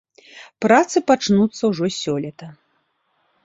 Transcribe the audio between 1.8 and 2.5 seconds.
сёлета.